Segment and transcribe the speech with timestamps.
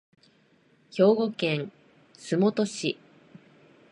[0.89, 1.71] 兵庫県
[2.15, 2.97] 洲本市